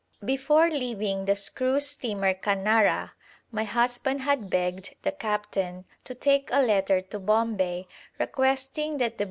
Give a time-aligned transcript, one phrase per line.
[0.25, 1.51] Before leaving the s.s.
[1.53, 3.11] Canara
[3.51, 7.85] my husband had begged the captain to take a letter to Bombay
[8.17, 9.19] requesting that the B.